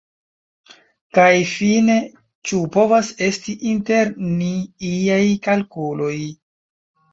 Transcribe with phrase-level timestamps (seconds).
[1.17, 1.97] Kaj fine,
[2.51, 4.51] ĉu povas esti inter ni
[4.95, 6.19] iaj kalkuloj?